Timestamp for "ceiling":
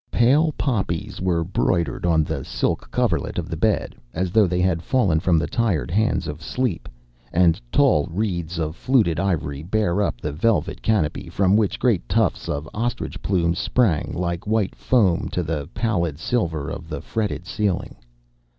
17.45-17.95